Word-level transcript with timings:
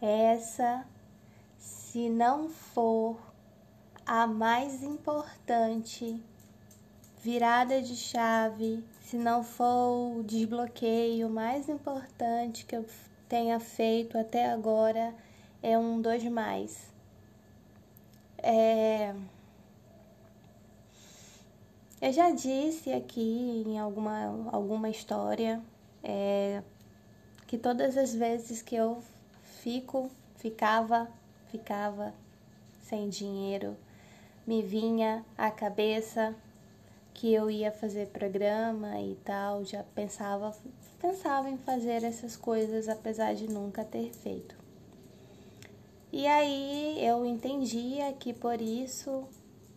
essa, 0.00 0.84
se 1.58 2.08
não 2.08 2.48
for 2.48 3.18
a 4.06 4.26
mais 4.26 4.82
importante 4.82 6.22
virada 7.22 7.82
de 7.82 7.96
chave, 7.96 8.84
se 9.02 9.16
não 9.16 9.42
for 9.42 10.18
o 10.18 10.22
desbloqueio 10.22 11.28
mais 11.28 11.68
importante 11.68 12.64
que 12.64 12.76
eu 12.76 12.86
tenha 13.28 13.58
feito 13.58 14.16
até 14.16 14.50
agora, 14.50 15.14
é 15.62 15.76
um 15.76 16.00
dos 16.00 16.24
mais. 16.24 16.90
É... 18.38 19.14
Eu 22.00 22.12
já 22.12 22.30
disse 22.30 22.92
aqui 22.92 23.64
em 23.66 23.78
alguma, 23.78 24.48
alguma 24.52 24.88
história 24.88 25.60
é, 26.02 26.62
que 27.46 27.58
todas 27.58 27.96
as 27.96 28.14
vezes 28.14 28.62
que 28.62 28.76
eu 28.76 29.02
fico, 29.68 30.10
ficava, 30.36 31.06
ficava 31.50 32.14
sem 32.80 33.06
dinheiro, 33.10 33.76
me 34.46 34.62
vinha 34.62 35.22
à 35.36 35.50
cabeça 35.50 36.34
que 37.12 37.34
eu 37.34 37.50
ia 37.50 37.70
fazer 37.70 38.06
programa 38.06 38.98
e 38.98 39.14
tal, 39.16 39.62
já 39.66 39.84
pensava, 39.94 40.56
pensava 40.98 41.50
em 41.50 41.58
fazer 41.58 42.02
essas 42.02 42.34
coisas 42.34 42.88
apesar 42.88 43.34
de 43.34 43.46
nunca 43.46 43.84
ter 43.84 44.10
feito. 44.14 44.56
E 46.10 46.26
aí 46.26 47.04
eu 47.04 47.26
entendia 47.26 48.10
que 48.14 48.32
por 48.32 48.62
isso 48.62 49.28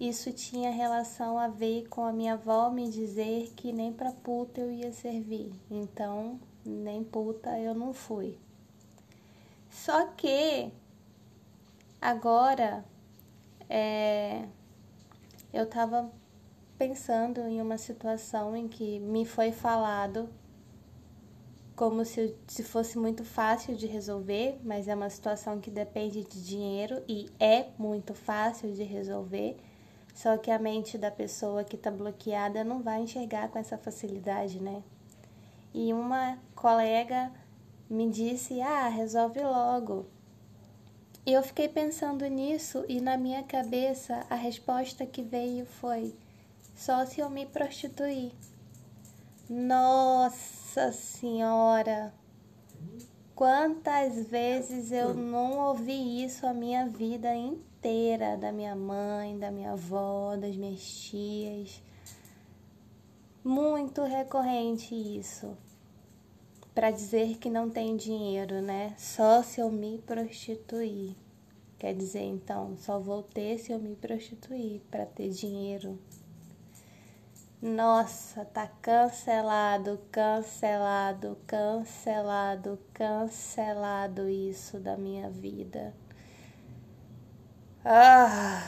isso 0.00 0.32
tinha 0.32 0.72
relação 0.72 1.38
a 1.38 1.46
ver 1.46 1.86
com 1.88 2.04
a 2.04 2.12
minha 2.12 2.32
avó 2.32 2.70
me 2.70 2.90
dizer 2.90 3.52
que 3.54 3.70
nem 3.72 3.92
pra 3.92 4.10
puta 4.10 4.60
eu 4.60 4.72
ia 4.72 4.92
servir. 4.92 5.52
Então, 5.70 6.40
nem 6.64 7.04
puta 7.04 7.56
eu 7.60 7.72
não 7.72 7.94
fui. 7.94 8.36
Só 9.76 10.06
que 10.06 10.72
agora 12.00 12.82
é, 13.68 14.48
eu 15.52 15.64
estava 15.64 16.10
pensando 16.78 17.42
em 17.42 17.60
uma 17.60 17.76
situação 17.76 18.56
em 18.56 18.66
que 18.66 18.98
me 18.98 19.26
foi 19.26 19.52
falado 19.52 20.30
como 21.76 22.06
se, 22.06 22.34
se 22.48 22.64
fosse 22.64 22.98
muito 22.98 23.22
fácil 23.22 23.76
de 23.76 23.86
resolver, 23.86 24.58
mas 24.64 24.88
é 24.88 24.94
uma 24.94 25.10
situação 25.10 25.60
que 25.60 25.70
depende 25.70 26.24
de 26.24 26.42
dinheiro 26.42 27.02
e 27.06 27.28
é 27.38 27.68
muito 27.78 28.14
fácil 28.14 28.72
de 28.72 28.82
resolver. 28.82 29.58
Só 30.14 30.38
que 30.38 30.50
a 30.50 30.58
mente 30.58 30.96
da 30.96 31.10
pessoa 31.10 31.62
que 31.62 31.76
está 31.76 31.90
bloqueada 31.90 32.64
não 32.64 32.82
vai 32.82 33.02
enxergar 33.02 33.50
com 33.50 33.58
essa 33.58 33.76
facilidade, 33.76 34.58
né? 34.58 34.82
E 35.74 35.92
uma 35.92 36.38
colega 36.54 37.30
me 37.88 38.10
disse: 38.10 38.60
Ah, 38.60 38.88
resolve 38.88 39.40
logo. 39.40 40.06
E 41.24 41.32
eu 41.32 41.42
fiquei 41.42 41.68
pensando 41.68 42.24
nisso 42.26 42.84
e 42.88 43.00
na 43.00 43.16
minha 43.16 43.42
cabeça 43.42 44.24
a 44.30 44.34
resposta 44.34 45.04
que 45.04 45.22
veio 45.22 45.66
foi: 45.66 46.14
só 46.74 47.04
se 47.04 47.20
eu 47.20 47.28
me 47.28 47.46
prostituir. 47.46 48.32
Nossa 49.48 50.92
Senhora! 50.92 52.12
Quantas 53.34 54.26
vezes 54.28 54.92
eu 54.92 55.12
não 55.12 55.58
ouvi 55.68 56.24
isso 56.24 56.46
a 56.46 56.54
minha 56.54 56.88
vida 56.88 57.34
inteira 57.34 58.36
da 58.36 58.50
minha 58.50 58.74
mãe, 58.74 59.38
da 59.38 59.50
minha 59.50 59.72
avó, 59.72 60.36
das 60.36 60.56
minhas 60.56 60.82
tias. 60.82 61.82
Muito 63.44 64.02
recorrente 64.04 64.94
isso. 64.94 65.56
Para 66.76 66.90
dizer 66.90 67.38
que 67.38 67.48
não 67.48 67.70
tem 67.70 67.96
dinheiro, 67.96 68.60
né? 68.60 68.94
Só 68.98 69.42
se 69.42 69.62
eu 69.62 69.70
me 69.70 69.96
prostituir. 69.96 71.16
Quer 71.78 71.94
dizer, 71.94 72.24
então, 72.24 72.76
só 72.76 72.98
vou 72.98 73.22
ter 73.22 73.56
se 73.56 73.72
eu 73.72 73.78
me 73.78 73.96
prostituir 73.96 74.82
para 74.90 75.06
ter 75.06 75.30
dinheiro. 75.30 75.98
Nossa, 77.62 78.44
tá 78.44 78.66
cancelado, 78.82 79.98
cancelado, 80.12 81.38
cancelado, 81.46 82.78
cancelado 82.92 84.28
isso 84.28 84.78
da 84.78 84.98
minha 84.98 85.30
vida. 85.30 85.94
Ah! 87.82 88.60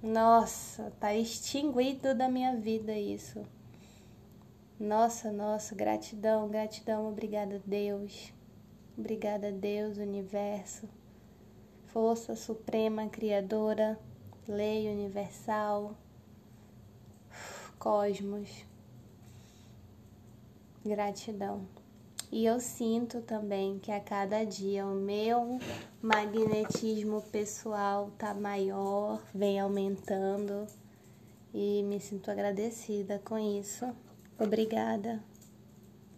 Nossa, 0.00 0.92
tá 1.00 1.12
extinguido 1.12 2.14
da 2.14 2.28
minha 2.28 2.54
vida 2.54 2.96
isso. 2.96 3.44
Nossa, 4.78 5.32
nossa, 5.32 5.74
gratidão, 5.74 6.48
gratidão, 6.48 7.08
obrigada 7.08 7.62
Deus. 7.64 8.32
Obrigada 8.96 9.50
Deus, 9.50 9.96
universo. 9.96 10.88
Força 11.86 12.36
suprema 12.36 13.08
criadora, 13.08 13.98
lei 14.46 14.88
universal 14.88 15.96
cosmos. 17.78 18.66
Gratidão. 20.84 21.66
E 22.30 22.44
eu 22.44 22.58
sinto 22.58 23.22
também 23.22 23.78
que 23.78 23.92
a 23.92 24.00
cada 24.00 24.44
dia 24.44 24.84
o 24.84 24.94
meu 24.94 25.58
magnetismo 26.02 27.22
pessoal 27.22 28.10
tá 28.18 28.34
maior, 28.34 29.22
vem 29.34 29.58
aumentando 29.60 30.66
e 31.54 31.82
me 31.84 32.00
sinto 32.00 32.30
agradecida 32.30 33.20
com 33.24 33.38
isso. 33.38 33.86
Obrigada. 34.38 35.20